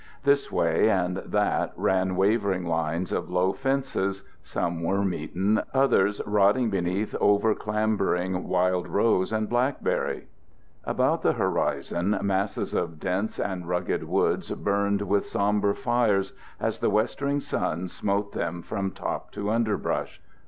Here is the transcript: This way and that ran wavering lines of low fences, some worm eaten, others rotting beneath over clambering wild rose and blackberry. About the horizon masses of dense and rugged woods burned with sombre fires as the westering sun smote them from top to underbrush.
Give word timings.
This 0.23 0.51
way 0.51 0.89
and 0.89 1.17
that 1.17 1.73
ran 1.75 2.15
wavering 2.15 2.65
lines 2.65 3.11
of 3.11 3.29
low 3.29 3.53
fences, 3.53 4.23
some 4.41 4.81
worm 4.81 5.13
eaten, 5.13 5.61
others 5.75 6.19
rotting 6.25 6.71
beneath 6.71 7.13
over 7.21 7.53
clambering 7.53 8.47
wild 8.47 8.87
rose 8.87 9.31
and 9.31 9.47
blackberry. 9.47 10.25
About 10.85 11.21
the 11.21 11.33
horizon 11.33 12.17
masses 12.23 12.73
of 12.73 12.99
dense 12.99 13.39
and 13.39 13.67
rugged 13.69 14.05
woods 14.05 14.49
burned 14.49 15.03
with 15.03 15.27
sombre 15.29 15.75
fires 15.75 16.33
as 16.59 16.79
the 16.79 16.89
westering 16.89 17.39
sun 17.39 17.87
smote 17.87 18.31
them 18.31 18.63
from 18.63 18.89
top 18.89 19.29
to 19.33 19.51
underbrush. 19.51 20.19